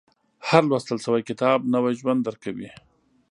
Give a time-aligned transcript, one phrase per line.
[0.47, 2.69] •هر لوستل شوی کتاب، نوی ژوند درکوي.